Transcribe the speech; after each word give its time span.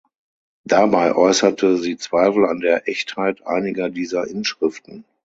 Dabei 0.65 1.13
äußerte 1.15 1.77
sie 1.77 1.95
Zweifel 1.95 2.47
an 2.47 2.59
der 2.59 2.87
Echtheit 2.87 3.45
einiger 3.45 3.87
dieser 3.91 4.25
Inschriften. 4.27 5.05